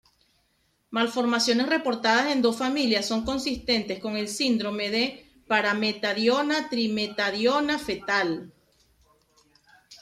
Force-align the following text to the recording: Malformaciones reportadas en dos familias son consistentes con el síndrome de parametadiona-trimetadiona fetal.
Malformaciones 0.89 1.67
reportadas 1.69 2.31
en 2.31 2.41
dos 2.41 2.57
familias 2.57 3.05
son 3.07 3.23
consistentes 3.23 3.99
con 3.99 4.17
el 4.17 4.29
síndrome 4.29 4.89
de 4.89 5.29
parametadiona-trimetadiona 5.47 7.77
fetal. 7.77 8.51